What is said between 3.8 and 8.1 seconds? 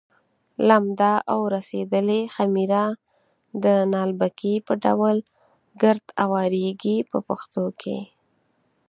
نالبکي په ډول ګرد اوارېږي په پښتو کې.